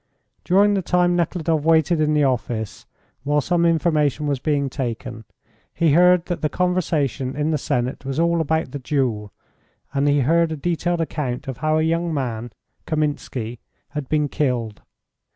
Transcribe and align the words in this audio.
During 0.43 0.73
the 0.73 0.81
time 0.81 1.15
Nekhludoff 1.15 1.61
waited 1.61 2.01
in 2.01 2.15
the 2.15 2.23
office, 2.23 2.87
while 3.23 3.39
some 3.39 3.67
information 3.67 4.25
was 4.25 4.39
being 4.39 4.67
taken, 4.67 5.25
he 5.71 5.91
heard 5.91 6.25
that 6.25 6.41
the 6.41 6.49
conversation 6.49 7.35
in 7.35 7.51
the 7.51 7.57
Senate 7.59 8.03
was 8.03 8.19
all 8.19 8.41
about 8.41 8.71
the 8.71 8.79
duel, 8.79 9.31
and 9.93 10.07
he 10.07 10.21
heard 10.21 10.51
a 10.51 10.57
detailed 10.57 11.01
account 11.01 11.47
of 11.47 11.57
how 11.57 11.77
a 11.77 11.83
young 11.83 12.11
man, 12.11 12.51
Kaminski, 12.87 13.59
had 13.89 14.09
been 14.09 14.27
killed. 14.27 14.81